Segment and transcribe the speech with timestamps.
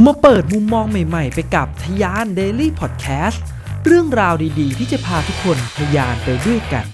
[0.00, 3.38] มาเปิดมุมมองใหม่ๆ ไปกับทยาน Daily Podcast
[3.86, 6.86] เรื่องราวดีๆ ที่จะพาทุกคนทยานไปด้วยกัน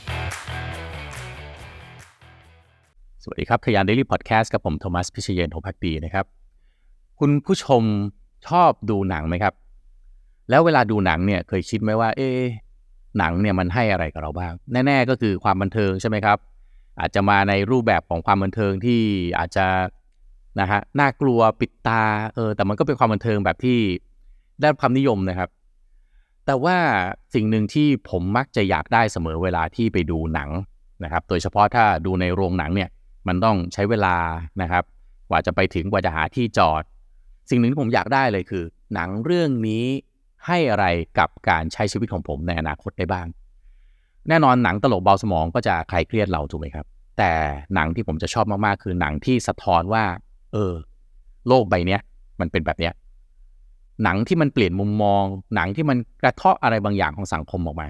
[3.23, 6.25] สวัสดีครับขยาน Daily Podcast กับผมโทมัสพิเชยนโทพักดีนะครับ
[7.21, 7.83] คุณผู้ชม
[8.49, 9.55] ชอบดูหนังไหมครับ
[10.51, 12.29] แล้วเวลาดูหนังเนี่ยเคยคิดไหมว่า เอ๊
[13.19, 14.55] หนังเนี่ยมันให้อะไรกับเราบ้าง
[14.87, 16.39] แน่ ๆ ก็คือความบันเทิงใช่ไหมครับ
[17.01, 19.01] อาจจะมาในรูปแบบของความบันเทิงที่
[19.39, 19.67] อาจจะ
[20.61, 22.03] นะฮะน่ากลัวปิดตา
[22.35, 23.79] เออแต่มันก็เป็นความบันเทิงแบบที่
[24.59, 25.51] ได้รับความนิยมนะครับ
[26.47, 26.77] แต่ว่า
[27.35, 30.51] สิ่งหนึ่งที่ผมมักจะอยากได้เสมอเวลาที่ไปดูหนัง
[31.05, 32.91] นะครับ โดยเฉพาะถ้าดูในโรงหนังเนี่ย
[33.29, 34.17] มันต้องใช้เวลา
[34.63, 34.85] นะครับ
[35.29, 36.83] กว่าจะไปถึงกว่าจะหาที่จอด
[37.51, 38.65] สิ่งหนึ่งที่ผมอยากได้เลยคือ
[38.95, 39.85] หนังเรื่องนี้
[40.47, 40.87] ให้อะไร
[41.19, 43.27] กับการใช้ชีวิตของผมในอนาคตได้บ้าง
[44.29, 46.87] แน่นอนหนังตลกเบาสมองก็จะคลายเครียดเราถูกไหมครับ
[47.19, 47.33] แต่
[47.75, 50.05] หนังที่ผมจะชอบมากๆ คือหนังที่สะท้อนว่า
[50.53, 50.73] เออ
[51.49, 52.01] โลกใบเนี้ย
[52.41, 52.93] มันเป็นแบบเนี้ย
[54.05, 55.23] หนังที่มันเปลี่ยนมุมมอง
[55.55, 57.89] หนังที่มันกระเทาะอะไรบางอย่างของสังคมออกมา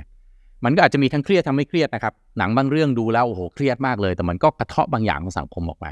[0.64, 5.90] มันก็อาจจะมีทั้งเครียดทั้งไม่เครียดนะครับ หนังบางเรื่องดูแล้วโอ้โหเครียดมากเลย แต่มันก็กระเทาะบางอย่างของสังคมออกมา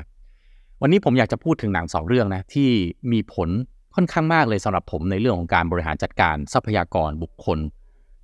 [0.83, 2.69] วันนี้ผมอยากจะพูดถึงหนังสองเรื่องนะที่
[3.13, 3.49] มีผล
[3.95, 7.59] ค่อนข้างมากเลยสำหรับผมในเรื่องของการบริหารจัดการทรัพยากรบุคคล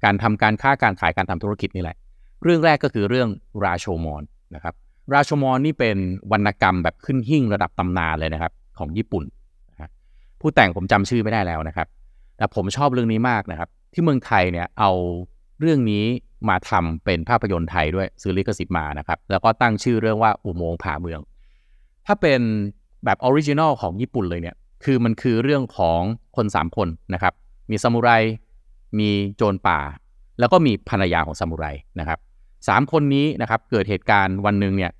[0.04, 1.96] การทำการค้าการขายการทำธุรกิจนี่แหละ
[2.44, 3.28] เรื่องแรกก็คือเรื่อง
[3.64, 4.22] ราโชมอน
[4.54, 4.74] นะครับ
[5.14, 5.96] ราโชมอนนี่เป็น
[6.32, 9.24] วรรณกรรมแบบขึ้นหิ้งระดับตำนานเลยนะครับ ของญี่ปุ่น
[10.40, 11.86] ผู้แต่งผมจำชื่อไม่ได้แล้วนะครับ
[12.36, 14.90] แต่ผมชอบเรื่องนี้มากนะครับ ที่เมืองไทยเนี่ยเอา
[15.60, 16.04] เรื่องนี้
[16.48, 21.20] มาทำเป็นภาพยนตร์ไทยด้วยซื้อลิขสิทธิ์มานะครับ แล้วก็ตั้งชื่อเรื่องว่าอุโมงค์ผาเมือง
[22.06, 22.40] ถ้าเป็น
[23.04, 26.00] แบบ original ของญี่ปุ่นเลยเนี่ย คือมันคือเรื่องของ
[26.36, 27.34] คนสามคนนะครับ
[27.70, 28.10] มีซามูไร
[28.98, 29.78] มีโจรป่า
[30.38, 31.66] แล้วก็มีภรรยาของซามูไร
[32.00, 32.18] นะครับ
[32.68, 34.92] สามคนนี้นะครับเกิดเหตุการณ์วันหนึ่งเนี่ย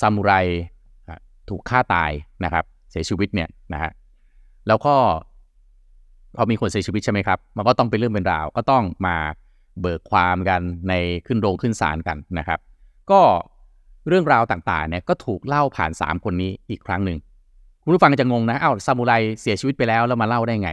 [0.00, 0.32] ซามูไร
[1.48, 2.10] ถูกฆ่าตาย
[2.44, 3.90] นะครับเสียชีวิตเนี่ยนะฮะ
[4.68, 4.94] แล้วก็
[6.36, 9.16] พอมีคนเสียชีวิตใช่ไหมครับ มันก็ต้องเป็นเรื่องเป็นราว ก็ต้องมา
[9.80, 10.92] เบิกความกันใน
[11.26, 12.58] ขึ้นโรงขึ้นศาลกันนะครับ
[13.10, 13.20] ก็
[14.08, 17.18] เรื่องราวต่างๆเนี่ยก็ถูกเล่าผ่าน 3 คนนี้อีกครั้งหนึ่ง
[17.82, 20.70] คุณผู้ฟังจะงงนะอ้าวซามูไรเสียชีวิตไปแล้วแล้วมาเล่าได้ไง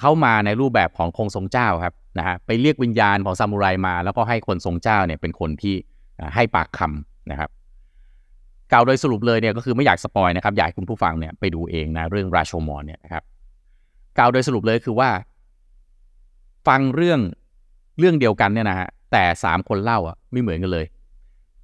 [0.00, 5.74] เข้ามาในรูปแบบของคงทรงเจ้าครับนะฮะไปเรียกวิญญาณของซามูไรมา แล้วก็ให้คนทรงเจ้าเนี่ยเป็นคนที่
[6.34, 7.50] ให้ปากคำนะครับ
[8.72, 13.22] กล่าวโดยสรุปเลยเนี่ยก็คือไม่อยากสปอยนะครับอยากคุณผู้ฟังเนี่ยไปดูเองนะเรื่องราโชมอนเนี่ยนะครับ
[14.18, 15.10] กล่าวโดยสรุปเลยคือว่า
[16.68, 17.20] ฟังเรื่อง
[17.98, 20.86] เรื่องเดียวกันเนี่ยนะฮะแต่สามคนเล่าอะไม่เหมือนกันเลย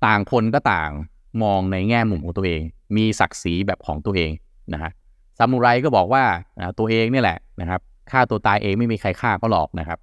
[0.06, 0.90] ต่างคนก็ต่าง
[1.42, 2.60] มองในแง่มุมของตัวเอง
[2.96, 4.30] มีศักดิ์ศรีแบบของตัวเอง
[4.72, 4.90] นะฮะ
[5.38, 6.24] ซามูไรก็บอกว่า
[6.78, 7.80] ตัวเองนี่แหละนะครับ
[8.10, 9.98] ฆ่าตัวตายเองไม่มีใครฆ่าก็หลอกนะครับ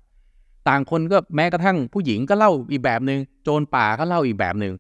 [0.68, 4.74] ต่างคนก็แม้กระทั่งผู้หญิงก็เล่าอีกแบบหนึง่งโจรป่าก็เล่าอีกแบบหนึง่ง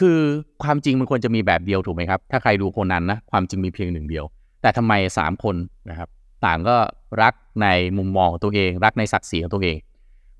[0.00, 0.18] คือ
[0.62, 4.24] ความจริงมันควรจะมีแบบเดียวถูกไหมครับ ถ้าใครดูโคนันนะความจริงมีเพียงหนึ่งเดียว
[4.62, 5.56] แต่ทำไมสามคน
[5.90, 6.08] นะครับ
[6.46, 6.76] ต่างก็
[7.22, 7.66] รักใน
[7.98, 9.76] มุมมองของตัวเอง รักในศักดิ์ศรีของตัวเอง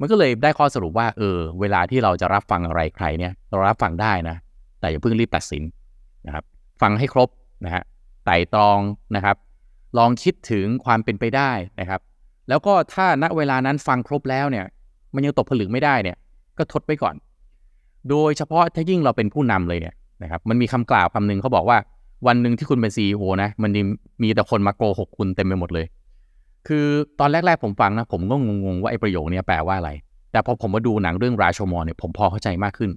[0.00, 4.36] มันก็เลยได้ข้อสรุปว่าเออเวลาที่เราจะรับฟังอะไรใครเนี่ยเรารับฟังได้นะ
[4.80, 5.62] แต่อย่าเพิ่งรีบตัดสิน
[6.26, 6.44] นะครับ
[6.82, 7.28] ฟังให้ครบ
[7.64, 7.82] นะฮะ
[8.24, 8.78] ไต่ตรอง
[9.16, 9.36] นะครับ
[9.98, 11.50] ลองคิดถึงความเป็นไปได้
[11.80, 12.00] นะครับ
[12.48, 14.66] แล้วก็ถ้าณเวลานั้นฟังครบแล้วเนี่ย
[15.14, 16.16] มันยังตกผลึกไม่ได้เนี่ย
[16.58, 17.14] ก็ทดไว้ก่อน
[18.10, 21.78] โดยเฉพาะถ้ายิ่งเราเป็นผู้นำเลยเนี่ยนะครับ มันมีคำกล่าวคำหนึ่งเขาบอกว่า
[22.26, 23.70] วันหนึ่งที่คุณเป็นซีอนะ มัน
[24.22, 25.86] มีแต่คนมาโกหกคุณเต็มไปหมดเลย
[26.68, 26.86] คือ
[27.20, 29.90] ตอนแรก ๆ ผมฟังนะ ผมก็งงๆว่าไอ้ประโยคนี้แปลว่าอะไร
[30.32, 32.90] แต่พอผมมาดูหนังเรื่องราชมอนเนี่ยผมพอเข้าใจมากขึ้น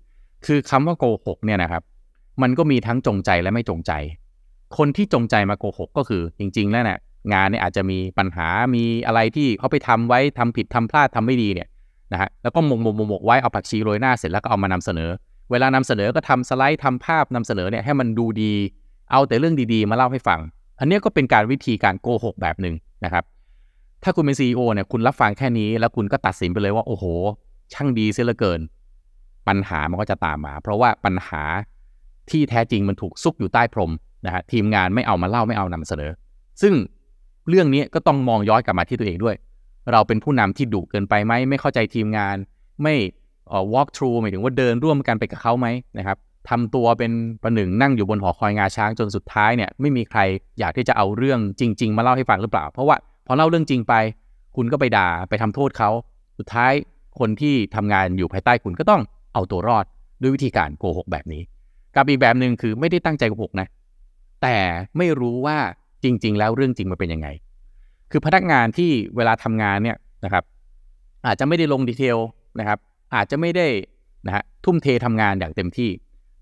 [0.45, 1.83] คือคำว่าโกหกเนี่ยนะครับ
[2.41, 3.91] มันก็มีทั้งจงใจและไม่จงใจ
[4.77, 6.99] คนที่จงใจมาโกหกก็คือจริง ๆ แล้วเนี่ย
[7.33, 11.67] งานเนี่ยอาจจะมีปัญหามีอะไรที่เขาไปทำไว้ทำผิดทำพลาดทำไม่ดีเนี่ย
[12.13, 15.09] นะฮะแล้วก็หมกหมกหมกไว้เอาผักชีโรยหน้าเสร็จแล้วก็เอามานำเสนอ
[15.51, 18.53] เวลานำเสนอก็ทำสไลด์ทำภาพนำเสนอเนี่ยให้มันดูดี
[19.11, 20.39] เอาแต่เรื่องดีๆ มาเล่าให้ฟัง
[20.79, 23.23] อันนี้ก็เป็นการวิธีการโกหกแบบหนึ่งนะครับ
[24.03, 27.05] ถ้าคุณเป็น CEO เนี่ยคุณรับฟังแค่นี้ แล้วคุณก็ตัดสินไปเลยว่าโอ้โห
[27.73, 28.59] ช่างดีเสียเหลือเกิน
[29.47, 31.43] ปัญหามันก็จะตามมา เพราะว่าปัญหา
[32.29, 33.91] ที่แท้จริงมันถูกซุกอยู่ใต้พรม
[34.25, 36.11] นะฮะทีมงานไม่เอามาเล่าไม่เอานำเสนอ
[36.61, 36.73] ซึ่ง
[37.49, 39.35] เรื่องนี้ก็ต้องมองย้อนกลับมาที่ตัวเองด้วย
[39.91, 42.35] เราเป็นผู้นำที่ดุเกินไปไหมไม่เข้าใจทีมงาน
[42.83, 42.93] ไม่
[43.47, 46.17] เอ่อ walk through หมายถึงว่าเดินร่วมกันไปกับเขาไหมนะครับ
[46.49, 47.11] ทำตัวเป็น
[47.43, 50.19] ประหนึ่งนั่งอยู่บนหอคอยงาช้างจนสุดท้ายเนี่ยไม่มีใคร
[50.59, 52.95] อยากที่จะเอาเรื่องจริง ๆ มาเล่าให้ฟังหรือเปล่า เพราะว่า
[53.27, 53.93] พอเล่าเรื่องจริงไป
[54.55, 55.89] คุณก็ไปด่าไปทำโทษเขา
[56.37, 56.73] สุดท้าย
[57.19, 59.01] คนที่ทำงานอยู่ภายใต้คุณก็ต้อง
[59.33, 59.85] เอาตัวรอด
[60.21, 61.41] ด้วยวิธีการโกหกแบบนี้
[61.95, 63.67] กับอีกแบบหนึ่งคือไม่ได้ตั้งใจโกหกนะ
[64.41, 64.57] แต่
[64.97, 65.57] ไม่รู้ว่า
[66.03, 67.27] จริง ๆ แล้วเรื่องจริงมันเป็นยังไง
[68.11, 70.43] คือพนักงานที่เวลาทำงานเนี่ยนะครับ
[71.25, 72.17] อาจจะไม่ได้ลงดีเทล
[72.59, 72.79] นะครับ
[73.15, 73.67] อาจจะไม่ได้
[74.27, 75.89] นะฮะทุ่มเททำงานอย่างเต็มที่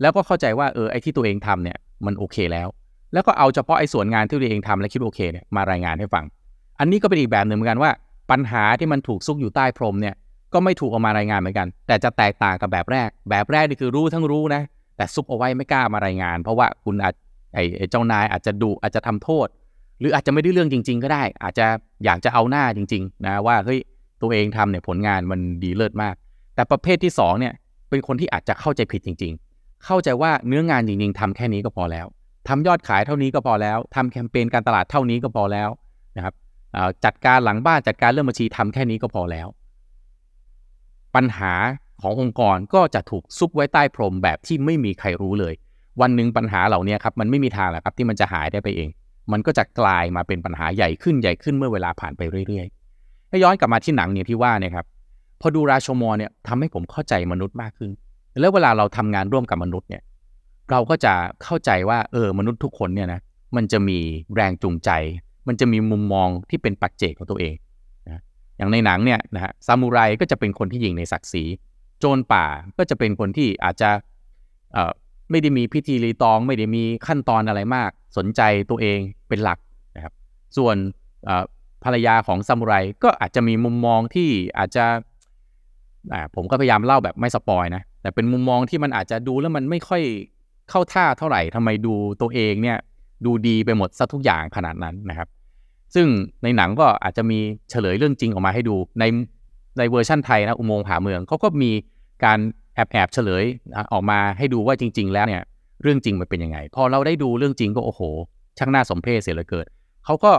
[0.01, 2.67] แล้วก็เข้าใจว่าเออไอ้ที่ตัวเองทำเนี่ยมันโอเคแล้ว
[3.13, 6.25] แล้วก็เอาเฉพาะไอ้ส่วนงานที่ตัวเองทำและคิดโอเคเนี่ยมารายงานให้ฟัง
[6.79, 7.91] อันนี้ก็เป็นอีกแบบหนึ่งเหมือนกันว่า
[8.31, 10.15] ปัญหาที่มันถูกซุกอยู่ใต้พรมเนี่ย
[10.53, 14.61] ก็ไม่ถูกเอามารายงานเหมือนกัน แต่จะแตกต่างกับแบบแรก แบบแรกนี่คือรู้ทั้งรู้นะ
[14.97, 17.13] แต่ซุกเอาไว้ไม่กล้ามารายงาน เพราะว่าคุณอาจ
[17.53, 19.47] ไอ้เจ้านายอาจจะดุอาจจะทำโทษ
[19.99, 21.65] หรืออาจจะไม่ได้เรื่องจริง ๆ ก็ได้ อาจจะ
[22.05, 23.79] อยากจะเอาหน้าจริง ๆ นะว่าเฮ้ย
[24.21, 26.15] ตัวเองทำเนี่ยผลงานมันดีเลิศมาก
[26.55, 27.53] แต่ประเภทที่สองเนี่ย
[27.89, 32.05] เป็นคนที่อาจจะเข้าใจผิดจริง ๆ เข้าใจว่าเนื้องานจริง ๆทำแค่นี้ก็พอแล้ว
[32.47, 35.69] ทำยอดขายเท่านี้ก็พอแล้วทำแคมเปญการตลาดเท่านี้ก็พอแล้ว
[36.17, 36.33] นะครับ
[37.05, 39.47] จัดการหลังบ้านจัดการเรื่องบัญชีทำแค่นี้ก็พอแล้ว
[41.15, 41.53] ปัญหา
[42.01, 45.53] ขององค์กรก็จะถูกซุกไว้ใต้พรมแบบที่ไม่มีใครรู้เลย
[46.01, 48.89] วันหนึ่งปัญหาเหล่านี้ครับมันไม่มีทางแหละครับที่มันจะหายได้ไปเอง
[49.31, 54.85] มันก็จะกลายมาเป็นปัญหาใหญ่ขึ้นใหญ่ขึ้นเมื่อเวลาผ่านไปเรื่อยๆถ้าย้อนกลับมาที่หนังเนี่ยที่ว่าเนี่ยครับ
[55.41, 57.91] พอดูราชมอเนี่ยทำให้ผมเข้าใจมนุษย์มากขึ้น
[58.39, 60.01] แล้วเวลาเราทำงานร่วมกับมนุษย์เนี่ย
[60.71, 61.13] เราก็จะ
[61.43, 63.19] เข้าใจว่าเออมนุษย์ทุกคนเนี่ยนะ
[63.55, 63.97] มันจะมี
[64.35, 64.89] แรงจูงใจ
[65.47, 67.55] มันจะมีมุมมองที่เป็นปัจเจกของตัวเอง
[68.07, 68.21] นะ
[68.57, 71.43] อย่างในหนังเนี่ยนะฮะซามูไรก็จะเป็นคนที่ยิงในศักดิ์ศรี
[71.99, 72.45] โจรป่า
[72.77, 73.89] ก็จะเป็นคนที่อาจจะ
[74.73, 74.91] เอ่อ
[75.31, 79.59] ไม่ได้มีพิธีรีตอง ไม่ได้มีขั้นตอนอะไรมาก สนใจตัวเองเป็นหลัก
[79.95, 80.13] นะครับ
[80.57, 80.75] ส่วน
[81.83, 82.73] ภรรยาของซามูไร
[83.03, 84.85] ก็อาจจะมีมุมมองที่อาจจะ
[86.35, 90.01] ผมก็พยายามเล่าแบบไม่สปอยนะ แต่เป็นมุมมองที่มันอาจจะดูแล้วมันไม่ค่อย
[90.69, 92.77] เข้าท่าเท่าไหร่ทำไมดูตัวเองเนี่ย
[93.25, 95.27] ดูดีไปหมดซะทุกอย่างขนาดนั้นนะครับ
[95.95, 96.07] ซึ่ง
[96.43, 97.39] ในหนังก็อาจจะมี
[97.69, 99.03] เฉลยเรื่องจริงออกมาให้ดูใน
[99.77, 101.71] ในเวอร์ชั่นไทยนะอุโมงค์ผาเมืองเขาก็มี
[102.25, 102.39] การ
[102.79, 103.43] แอบแอบเฉลย
[103.93, 105.43] ออกมาให้ดูว่าจริง ๆ แล้วเนี่ย
[105.81, 108.01] เรื่องจริงมันเป็นยังไง พอเราได้ดูเรื่องจริงก็โอ้โห
[108.57, 109.67] ช่างน่าสมเพชเสียเหลือเกิน
[110.05, 110.31] เขาก็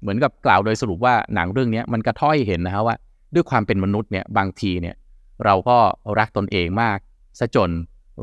[0.00, 2.96] เหมือนกับกล่าวโดยสรุปว่าหนังเรื่องนี้มันสะท้อนให้เห็นนะฮะว่า
[3.34, 4.96] ด้วยความเป็นมนุษย์เนี่ยบางทีเนี่ย
[5.44, 5.78] เราก็
[6.18, 6.98] รักตนเองมาก
[7.38, 7.70] ซะจน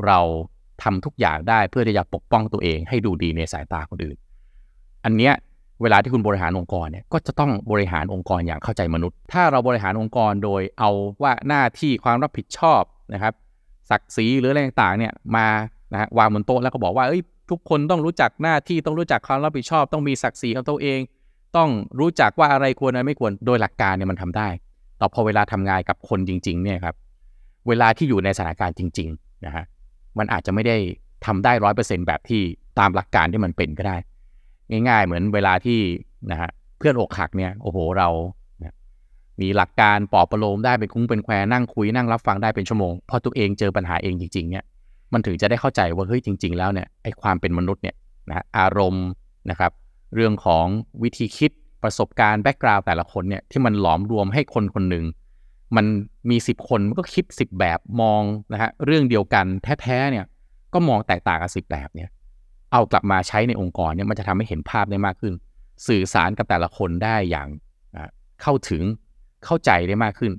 [0.06, 0.18] เรา
[0.82, 4.16] ทำทุกอย่างได้เพื่อที่จะปกป้องตัวเอง ให้ดูดีในสายตาคนอื่น
[5.04, 5.34] อันเนี้ย
[5.82, 10.90] เวลาที่คุณบริหารองค์กรเนี่ยก็จะต้องบริหารองค์กรอย่างเข้าใจมนุษย์ ถ้าเราบริหารองค์กรโดยเอา
[11.22, 12.82] ว่าหน้าที่ความรับผิดชอบ
[13.14, 13.32] นะครับ
[13.90, 15.46] ศักดิ์ศรีหรืออะไรต่างเนี่ยมา
[15.92, 21.00] นะฮะวางบนโต๊ะแล้วก็บอกว่าเอ้ยทุกคนต้องรู้จักหน้าที่ต้องรู้จักความรับผิดชอบ ต้องมีศักดิ์ศรีของตัวเอง
[21.56, 24.48] ต้องรู้จักว่าอะไรควรอะไรไม่ควรโดยหลักการเนี่ยมันทำได้
[24.98, 26.94] แต่พอเวลาทำงานกับคนจริง ๆ เนี่ยครับ
[27.68, 29.64] เวลาที่อยู่ในสถานการณ์จริงๆนะฮะ
[30.18, 30.76] มันอาจจะไม่ได้
[31.26, 32.42] ทำได้ร้อยเปอร์เซ็นแบบที่
[32.78, 33.96] ตามหลักการที่มันเป็นก็ได้
[34.88, 35.78] ง่าย ๆ เหมือนเวลาที่
[36.30, 38.08] นะฮะเพื่อนอกหักเนี่ยโอ้โหเรา
[39.40, 44.64] มีหลักการปอบประโลมได้เป็นคุ้งเป็นแควนั่งคุยนั่งรับฟังได้เป็นชั่วโมงพอตัวเองเจอปัญหาเองจริงๆเนี่ย
[45.12, 47.96] มันถึงจะได้เข้าใจว่าเฮ้ยจริง ๆ แล้วเนี่ยไอ้ความเป็นมนุษย์เนี่ย
[48.28, 49.06] นะอารมณ์
[49.50, 49.72] นะครับ
[50.14, 50.66] เรื่องของ
[51.02, 51.52] วิธีคิด
[51.82, 55.04] ประสบการณ์แบ็กกราวด์แต่ละคนเนี่ยที่มันหลอมรวมให้คนคนหนึ่ง
[55.76, 55.86] มัน
[56.30, 58.22] มี 10 คนมันก็คิด 10 แบบมอง
[58.52, 59.46] นะฮะเรื่องเดียวกัน
[59.82, 60.24] แท้ๆเนี่ย
[60.74, 62.08] ก็มองแตกต่างกันสิแบบเนี่ย
[62.72, 65.34] เอากลับมาใช้ในองค์กรเนี่ยมันจะทำให้เห็นภาพได้มากขึ้น
[65.88, 67.48] สื่อสารกับแต่ละคนได้อย่าง
[68.42, 68.82] เข้าถึง
[69.46, 70.32] เข้าใจได้มากขึ้น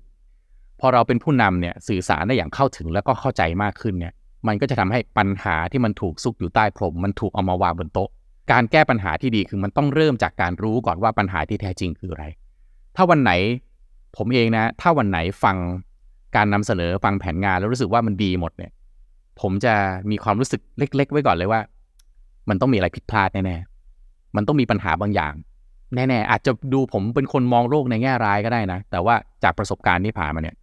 [0.80, 4.14] พอเราเป็นผู้นำเนี่ยสื่อสารได้อย่างเข้าถึงแล้วก็เข้าใจมากขึ้นเนี่ย
[4.48, 8.10] มันก็จะทำให้ปัญหาที่มันถูกซุกอยู่ใต้พรมมันถูกเอามาวางบนโต๊ะ
[8.52, 12.26] การแก้ปัญหาที่ดีคือมันต้องเริ่มจากการรู้ก่อนว่าปัญหาที่แท้จริงคืออะไร
[12.96, 13.32] ถ้าวันไหน
[14.18, 15.58] ผมเองนะ ถ้าวันไหนฟัง
[16.36, 18.72] การนำเสนอฟังแผนงานแล้วรู้สึกว่ามันดีหมดเนี่ย
[19.42, 19.74] ผมจะ
[20.10, 21.62] มีความรู้สึกเล็ก ๆ ไว้ก่อนเลยว่า
[22.50, 25.34] มันต้องมีอะไรผิดพลาดแน่ๆมันต้องมีปัญหาบางอย่าง
[25.96, 30.56] แน่ๆอาจจะดูผมเป็นคนมองโลกในแง่ร้ายก็ได้นะ แต่ว่าจากประสบการณ์ที่ผ่านมาเนี่ย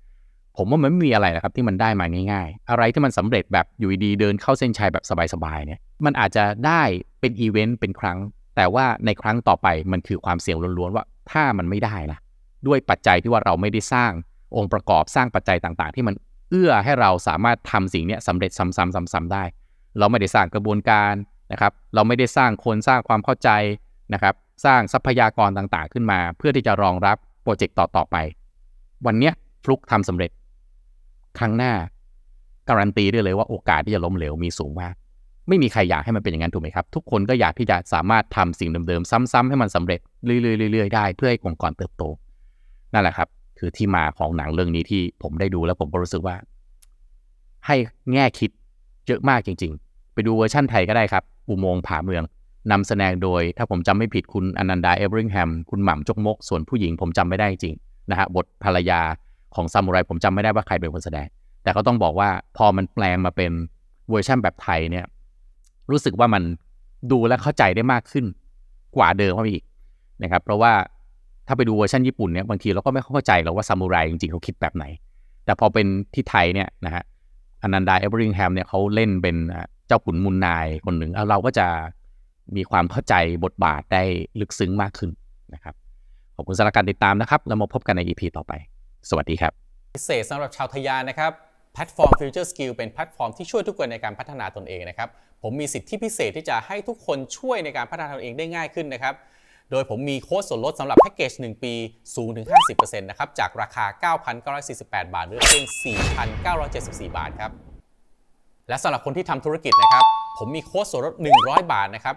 [0.57, 5.05] ผมว่ามันไม่มีอะไรนะครับที่มันได้มาง่าย ๆ อะไรที่มันสำเร็จแบบอยู่ดีๆเดินเข้าเส้นชัยแบบ
[5.35, 6.83] สบายๆเนี่ย มันอาจจะได้
[7.21, 8.19] เป็นอีเวนต์เป็นครั้ง
[8.57, 12.19] แต่ว่าในครั้งต่อไปมันคือความเสี่ยงล้วนๆว่าถ้ามันไม่ได้ละ
[12.67, 14.13] ด้วยปัจจัยที่ว่าเราไม่ได้สร้าง
[14.57, 16.15] องค์ประกอบสร้างปัจจัยต่างๆ ที่มัน
[16.51, 19.45] เอื้อให้เราสามารถทำสิ่งนี้สำเร็จซ้ำๆๆๆได้
[19.99, 21.15] เราไม่ได้สร้างกระบวนการ
[21.53, 23.51] นะครับ เราไม่ได้สร้างคนสร้างความเข้าใจ
[24.15, 28.17] นะครับ สร้างทรัพยากรต่างๆ ขึ้นมา เพื่อที่จะรองรับโปรเจกต์ต่อๆไป
[29.07, 29.33] วันเนี้ย
[29.65, 30.31] ฟลุกทำสำเร็จ
[31.39, 31.73] ครั้งหน้า
[32.69, 34.95] การันตีได้เลยว่าโอกาสที่จะล้มเหลวมีสูงมาก
[35.49, 42.03] ไม่มีใครอยากให้มันเป็นอย่างนั้นถูกไหมครับ ทุกคนก็อยากที่จะสามารถทำสิ่งเดิมๆ ซ้ำๆให้มันสำเร็จเรื่อยๆๆๆได้เพื่อให้องค์กรเติบโต
[42.93, 46.37] นั่นแหละครับ คือที่มาของหนังเรื่องนี้ที่ผมได้ดูแล้วผมก็รู้สึกว่า
[47.67, 47.77] ให้
[48.13, 48.51] แง่คิด
[49.07, 52.23] เยอะมากจริง ๆ ไปดูเวอร์ชั่นไทยก็ได้ครับ อุโมงค์ผาเมือง
[52.71, 57.75] นำแสดงโดย ถ้าผมจำไม่ผิดคุณอนันดาเอเวอริงแฮมคุณหม่ำจกมก ส่วนผู้หญิงผมจำไม่ได้จริง
[58.11, 59.01] นะฮะบทภรรยา
[59.55, 61.27] ของซามูไรผมจำไม่ได้ว่าใครเป็นคนแสดง
[61.63, 63.53] แต่ก็ต้องบอกว่าพอมันแปลงมาเป็น
[64.11, 65.05] เวอร์ชันแบบไทยเนี่ย
[65.91, 66.43] รู้สึกว่ามัน
[67.13, 68.25] ดูและเข้าใจได้มากขึ้น
[68.97, 69.65] กว่าเดิมเข้าไปอีก
[70.23, 70.73] นะครับเพราะว่า
[71.47, 74.85] ถ้าไปดูเวอร์ชันญี่ปุ่นเนี่ยบางทีเราก็ไม่เข้าใจหรอกว่าซามูไรจริงๆเขาคิดแบบไหน
[75.45, 77.03] แต่พอเป็นที่ไทยเนี่ยนะฮะ
[77.63, 79.37] อนันดาเอเวอริงแฮมเนี่ยเขาเล่นเป็น
[79.87, 81.67] เจ้าขุนมุนนายคนหนึ่งเราก็จะ
[82.57, 84.03] มีความเข้าใจบทบาทได้
[84.41, 85.11] ลึกซึ้งมากขึ้น
[85.55, 85.75] นะครับ
[86.37, 88.53] ขอบคุณสำหรับการติดตามนะครับ แล้วมาพบกันใน EP ต่อไป
[89.09, 89.53] สวัสดีครับ
[89.95, 91.33] พิเศษสำหรับชาวทยานนะครับ
[91.73, 95.09] แพลตฟอร์ม Future Skill เป็นแพลตฟอร์มที่ช่วยทุกคนในการพัฒนาตนเองนะครับ
[95.43, 99.15] ผมมีสิทธิพิเศษที่จะให้ทุกคนช่วยในการพัฒนาตนเองได้ง่ายขึ้นนะครับ
[99.71, 101.73] โดยผมมีโค้ดส่วนลดสำหรับแพ็กเกจ 1 ปี
[102.15, 104.15] สูงถึง 50%นะครับ จากราคา
[104.55, 105.65] 9,948 บาทเหรือเพียง
[106.41, 107.51] 4,974 บาทครับ
[108.69, 110.05] และสำหรับคนที่ทำธุรกิจนะครับ
[110.39, 112.17] ผมมีโค้ดส่วนลด 100 บาทนะครับ